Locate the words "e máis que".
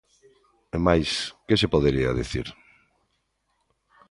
0.75-1.59